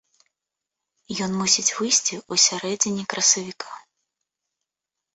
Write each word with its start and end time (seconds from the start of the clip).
Ён 1.25 1.31
мусіць 1.43 1.67
выйсці 1.77 2.13
ў 2.31 2.45
сярэдзіне 2.47 3.03
красавіка. 3.15 3.71